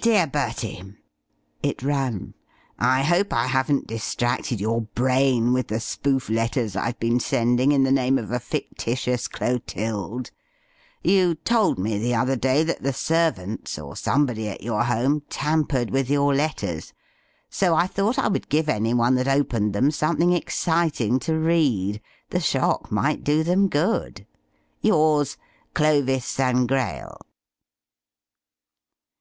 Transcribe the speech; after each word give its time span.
"DEAR 0.00 0.28
BERTIE," 0.28 0.94
it 1.60 1.82
ran; 1.82 2.34
"I 2.78 3.02
hope 3.02 3.32
I 3.32 3.48
haven't 3.48 3.88
distracted 3.88 4.60
your 4.60 4.82
brain 4.82 5.52
with 5.52 5.66
the 5.66 5.80
spoof 5.80 6.28
letters 6.30 6.76
I've 6.76 7.00
been 7.00 7.18
sending 7.18 7.72
in 7.72 7.82
the 7.82 7.90
name 7.90 8.16
of 8.16 8.30
a 8.30 8.38
fictitious 8.38 9.26
Clotilde. 9.26 10.30
You 11.02 11.34
told 11.34 11.80
me 11.80 11.98
the 11.98 12.14
other 12.14 12.36
day 12.36 12.62
that 12.62 12.84
the 12.84 12.92
servants, 12.92 13.76
or 13.76 13.96
somebody 13.96 14.46
at 14.48 14.62
your 14.62 14.84
home, 14.84 15.22
tampered 15.28 15.90
with 15.90 16.08
your 16.08 16.32
letters, 16.32 16.92
so 17.50 17.74
I 17.74 17.88
thought 17.88 18.20
I 18.20 18.28
would 18.28 18.48
give 18.48 18.68
any 18.68 18.94
one 18.94 19.16
that 19.16 19.26
opened 19.26 19.72
them 19.72 19.90
something 19.90 20.32
exciting 20.32 21.18
to 21.18 21.36
read. 21.36 22.00
The 22.30 22.38
shock 22.38 22.92
might 22.92 23.24
do 23.24 23.42
them 23.42 23.66
good. 23.68 24.26
"Yours, 24.82 25.36
"CLOVIS 25.74 26.24
SANGRAIL." 26.24 27.18